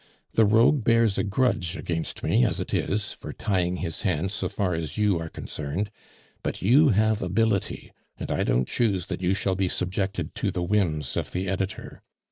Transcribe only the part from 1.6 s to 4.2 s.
against me as it is, for tying his